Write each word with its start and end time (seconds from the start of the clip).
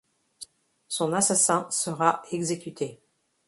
Son 0.87 1.13
assassin 1.13 1.67
sera 1.69 2.23
exécuté. 2.31 3.03